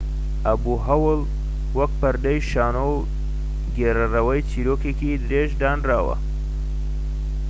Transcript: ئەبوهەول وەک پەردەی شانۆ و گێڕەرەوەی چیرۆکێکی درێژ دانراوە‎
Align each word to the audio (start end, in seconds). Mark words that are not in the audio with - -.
ئەبوهەول 0.45 1.21
وەک 1.77 1.91
پەردەی 2.01 2.39
شانۆ 2.49 2.83
و 2.93 3.05
گێڕەرەوەی 3.77 4.45
چیرۆکێکی 4.49 5.19
درێژ 5.29 5.51
دانراوە‎ 5.61 6.17